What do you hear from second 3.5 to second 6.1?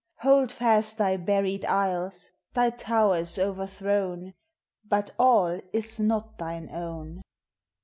thrown,— But all is